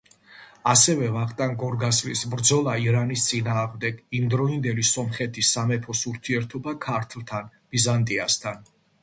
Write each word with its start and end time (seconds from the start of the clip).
ასევე 0.69 1.09
ვახტანგ 1.17 1.59
გორგასლის 1.63 2.23
ბრძოლა 2.31 2.73
ირანის 2.85 3.25
წინააღმდეგ, 3.33 4.01
იმდროინდელი 4.21 4.87
სომხეთის 4.93 5.53
სამეფოს 5.59 6.03
ურთიერთობა 6.15 6.75
ქართლთან, 6.89 7.55
ბიზანტიასთან. 7.77 8.61